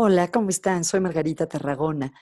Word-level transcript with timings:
Hola, 0.00 0.30
¿cómo 0.30 0.50
están? 0.50 0.84
Soy 0.84 1.00
Margarita 1.00 1.48
Tarragona. 1.48 2.12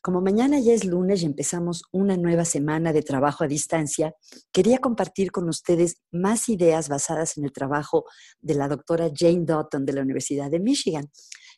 Como 0.00 0.20
mañana 0.20 0.60
ya 0.60 0.72
es 0.72 0.84
lunes 0.84 1.22
y 1.22 1.26
empezamos 1.26 1.82
una 1.90 2.16
nueva 2.16 2.44
semana 2.44 2.92
de 2.92 3.02
trabajo 3.02 3.42
a 3.42 3.48
distancia, 3.48 4.14
quería 4.52 4.78
compartir 4.78 5.32
con 5.32 5.48
ustedes 5.48 5.96
más 6.12 6.48
ideas 6.48 6.88
basadas 6.88 7.36
en 7.36 7.44
el 7.44 7.50
trabajo 7.50 8.04
de 8.38 8.54
la 8.54 8.68
doctora 8.68 9.10
Jane 9.12 9.44
Dutton 9.44 9.84
de 9.84 9.92
la 9.94 10.02
Universidad 10.02 10.52
de 10.52 10.60
Michigan, 10.60 11.10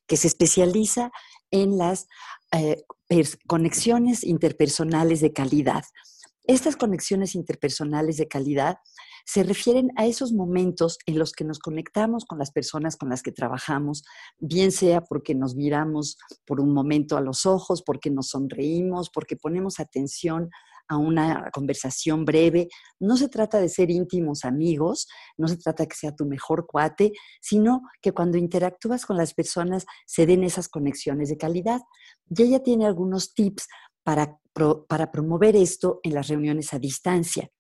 que 0.07 0.17
se 0.17 0.29
especializa 0.29 1.11
en 1.51 1.77
las 1.77 2.07
eh, 2.53 2.85
conexiones 3.47 4.25
interpersonales 4.25 5.21
de 5.21 5.35
calidad. 5.35 5.83
Estas 6.49 6.77
conexiones 6.77 7.35
interpersonales 7.35 8.17
de 8.17 8.27
calidad 8.27 8.79
se 9.27 9.43
refieren 9.43 9.91
a 9.97 10.07
esos 10.07 10.33
momentos 10.33 10.97
en 11.05 11.19
los 11.19 11.33
que 11.33 11.45
nos 11.45 11.59
conectamos 11.59 12.25
con 12.25 12.39
las 12.39 12.53
personas 12.53 12.97
con 12.97 13.11
las 13.11 13.23
que 13.23 13.33
trabajamos, 13.33 14.03
bien 14.39 14.73
sea 14.73 15.03
porque 15.03 15.35
nos 15.35 15.57
miramos 15.57 16.17
por 16.47 16.63
un 16.63 16.73
momento 16.73 17.19
a 17.19 17.21
los 17.21 17.45
ojos, 17.45 17.83
porque 17.83 18.09
nos 18.11 18.29
sonreímos, 18.29 19.11
porque 19.11 19.37
ponemos 19.37 19.79
atención 19.79 20.49
a 20.89 20.97
una 20.97 21.51
conversación 21.53 22.25
breve. 22.25 22.69
No 22.99 23.19
se 23.19 23.29
trata 23.29 23.61
de 23.61 23.69
ser 23.69 23.91
íntimos 23.91 24.47
amigos, 24.47 25.07
no 25.37 25.49
se 25.49 25.59
trata 25.59 25.85
que 25.85 25.97
sea 25.97 26.17
tu 26.17 26.25
mejor 26.25 26.67
cuate, 26.67 27.13
sino 27.43 27.83
que 28.01 28.13
cuando 28.13 28.39
interactúas 28.39 29.05
con 29.05 29.19
las 29.19 29.35
personas 29.35 29.85
se 30.07 30.25
den 30.25 30.45
esas 30.45 30.71
conexiones 30.71 31.29
de 31.29 31.37
calidad. 31.37 31.83
Y 32.35 32.43
ella 32.43 32.63
tiene 32.63 32.87
algunos 32.87 33.35
tips 33.35 33.69
para, 34.03 34.39
para 34.89 35.11
promover 35.11 35.57
esto 35.57 36.01
en 36.03 36.15
las 36.15 36.29
reuniones 36.29 36.73
a 36.75 36.79
distancia. 36.79 37.51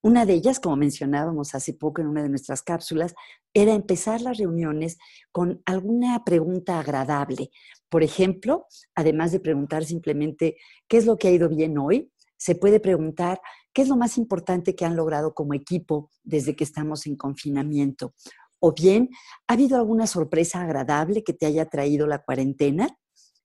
Una 0.00 0.24
de 0.24 0.34
ellas, 0.34 0.60
como 0.60 0.76
mencionábamos 0.76 1.54
hace 1.54 1.74
poco 1.74 2.00
en 2.00 2.06
una 2.06 2.22
de 2.22 2.28
nuestras 2.28 2.62
cápsulas, 2.62 3.14
era 3.52 3.74
empezar 3.74 4.20
las 4.20 4.38
reuniones 4.38 4.96
con 5.32 5.60
alguna 5.64 6.24
pregunta 6.24 6.78
agradable. 6.78 7.50
Por 7.88 8.04
ejemplo, 8.04 8.66
además 8.94 9.32
de 9.32 9.40
preguntar 9.40 9.84
simplemente 9.84 10.56
qué 10.86 10.98
es 10.98 11.06
lo 11.06 11.18
que 11.18 11.28
ha 11.28 11.32
ido 11.32 11.48
bien 11.48 11.76
hoy, 11.78 12.12
se 12.36 12.54
puede 12.54 12.78
preguntar 12.78 13.40
qué 13.72 13.82
es 13.82 13.88
lo 13.88 13.96
más 13.96 14.18
importante 14.18 14.76
que 14.76 14.84
han 14.84 14.94
logrado 14.94 15.34
como 15.34 15.54
equipo 15.54 16.10
desde 16.22 16.54
que 16.54 16.64
estamos 16.64 17.06
en 17.06 17.16
confinamiento. 17.16 18.14
O 18.60 18.72
bien, 18.72 19.10
¿ha 19.48 19.54
habido 19.54 19.76
alguna 19.76 20.06
sorpresa 20.06 20.62
agradable 20.62 21.24
que 21.24 21.32
te 21.32 21.46
haya 21.46 21.66
traído 21.66 22.06
la 22.06 22.22
cuarentena? 22.22 22.88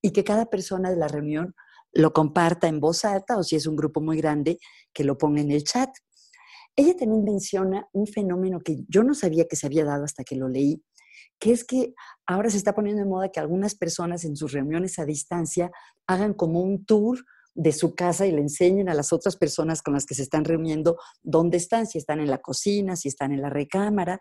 Y 0.06 0.12
que 0.12 0.24
cada 0.24 0.48
persona 0.48 0.92
de 0.92 0.98
la 0.98 1.08
reunión 1.08 1.56
lo 1.94 2.12
comparta 2.12 2.68
en 2.68 2.80
voz 2.80 3.06
alta 3.06 3.38
o 3.38 3.44
si 3.44 3.56
es 3.56 3.68
un 3.68 3.76
grupo 3.76 4.02
muy 4.02 4.18
grande, 4.18 4.60
que 4.94 5.04
lo 5.04 5.18
ponga 5.18 5.42
en 5.42 5.52
el 5.52 5.64
chat. 5.64 5.90
Ella 6.76 6.96
también 6.98 7.24
menciona 7.24 7.88
un 7.94 8.08
fenómeno 8.08 8.60
que 8.60 8.84
yo 8.88 9.04
no 9.04 9.14
sabía 9.14 9.48
que 9.48 9.56
se 9.56 9.68
había 9.68 9.86
dado 9.86 10.06
hasta 10.06 10.24
que 10.24 10.36
lo 10.36 10.50
leí, 10.50 10.84
que 11.40 11.52
es 11.52 11.64
que 11.64 11.94
ahora 12.26 12.50
se 12.50 12.58
está 12.58 12.74
poniendo 12.74 13.04
de 13.04 13.10
moda 13.10 13.30
que 13.30 13.40
algunas 13.40 13.76
personas 13.76 14.26
en 14.26 14.36
sus 14.36 14.52
reuniones 14.52 14.98
a 14.98 15.06
distancia 15.06 15.72
hagan 16.08 16.34
como 16.34 16.62
un 16.62 16.84
tour 16.86 17.20
de 17.56 17.72
su 17.72 17.94
casa 17.94 18.26
y 18.26 18.32
le 18.32 18.42
enseñen 18.42 18.90
a 18.90 18.96
las 18.96 19.14
otras 19.14 19.38
personas 19.38 19.84
con 19.84 19.94
las 19.94 20.06
que 20.06 20.16
se 20.16 20.24
están 20.24 20.44
reuniendo 20.44 20.98
dónde 21.22 21.58
están, 21.58 21.86
si 21.86 22.00
están 22.00 22.20
en 22.20 22.32
la 22.32 22.40
cocina, 22.40 22.96
si 22.96 23.08
están 23.08 23.32
en 23.32 23.42
la 23.42 23.50
recámara. 23.50 24.20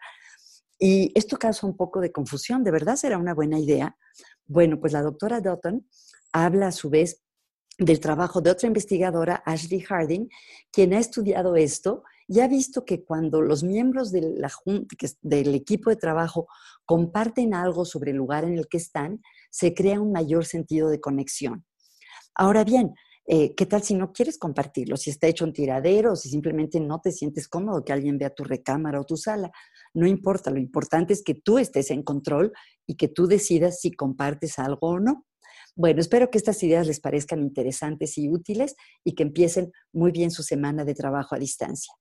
Y 0.79 1.13
esto 1.15 1.39
causa 1.39 1.67
un 1.67 1.77
poco 1.77 2.01
de 2.01 2.13
confusión. 2.13 2.65
¿De 2.65 2.71
verdad 2.71 2.97
será 2.97 3.17
una 3.17 3.35
buena 3.35 3.59
idea? 3.59 3.97
Bueno, 4.47 4.81
pues 4.81 4.93
la 4.93 5.01
doctora 5.01 5.41
Dutton 5.41 5.87
habla 6.33 6.69
a 6.69 6.73
su 6.73 6.91
vez 6.91 7.23
del 7.79 8.01
trabajo 8.01 8.41
de 8.41 8.51
otra 8.51 8.67
investigadora, 8.67 9.43
Ashley 9.47 9.81
Harding, 9.81 10.29
quien 10.71 10.93
ha 10.93 10.99
estudiado 10.99 11.57
esto 11.57 12.05
ya 12.29 12.45
ha 12.45 12.49
visto 12.49 12.85
que 12.85 13.05
cuando 13.05 13.43
los 13.43 13.63
miembros 13.63 14.11
del 14.11 15.55
equipo 15.55 15.91
de 15.91 15.97
trabajo 15.97 16.47
comparten 16.87 17.53
algo 17.53 17.85
sobre 17.85 18.13
el 18.13 18.17
lugar 18.17 18.45
en 18.45 18.57
el 18.57 18.69
que 18.69 18.79
están, 18.79 19.21
se 19.51 19.75
crea 19.75 20.01
un 20.01 20.13
mayor 20.13 20.47
sentido 20.47 20.89
de 20.89 21.01
conexión. 21.01 21.67
Ahora 22.35 22.65
bien, 22.65 22.95
eh, 23.27 23.55
¿qué 23.55 23.67
tal 23.67 23.83
si 23.83 23.95
no 23.95 24.13
quieres 24.13 24.39
compartirlo? 24.39 24.97
Si 24.97 25.11
está 25.11 25.27
hecho 25.27 25.45
un 25.45 25.53
tiradero, 25.53 26.17
si 26.17 26.31
simplemente 26.31 26.81
no 26.81 27.01
te 27.01 27.13
sientes 27.13 27.49
cómodo 27.49 27.85
que 27.85 27.93
alguien 27.93 28.19
vea 28.19 28.31
tu 28.31 28.45
recámara 28.45 29.01
o 29.01 29.05
tu 29.05 29.17
sala. 29.17 29.53
No 29.95 30.07
importa, 30.07 30.51
lo 30.51 30.59
importante 30.59 31.13
es 31.13 31.23
que 31.23 31.35
tú 31.35 31.59
estés 31.59 31.91
en 31.91 32.03
control 32.03 32.53
y 32.87 32.97
que 32.97 33.09
tú 33.09 33.27
decidas 33.27 33.81
si 33.81 33.93
compartes 33.93 34.59
algo 34.59 34.89
o 34.89 35.01
no. 35.01 35.27
Bueno, 35.75 36.01
espero 36.01 36.31
que 36.31 36.39
estas 36.39 36.63
ideas 36.63 36.87
les 36.87 37.01
parezcan 37.01 37.41
interesantes 37.41 38.19
y 38.19 38.29
útiles 38.29 38.77
y 39.05 39.15
que 39.15 39.23
empiecen 39.23 39.73
muy 39.93 40.13
bien 40.13 40.31
su 40.31 40.43
semana 40.43 40.85
de 40.85 40.95
trabajo 40.95 41.35
a 41.35 41.39
distancia. 41.39 41.95